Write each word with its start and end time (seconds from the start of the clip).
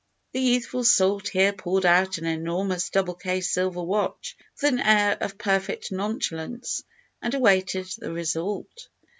The 0.31 0.39
youthful 0.41 0.83
salt 0.83 1.27
here 1.27 1.53
pulled 1.53 1.85
out 1.85 2.17
an 2.17 2.25
enormous 2.25 2.89
double 2.89 3.13
case 3.13 3.51
silver 3.53 3.83
watch 3.83 4.35
with 4.59 4.73
an 4.73 4.79
air 4.79 5.15
of 5.21 5.37
perfect 5.37 5.91
nonchalance, 5.91 6.83
and 7.21 7.31
awaited 7.35 7.85
the 7.99 8.11
result. 8.11 8.89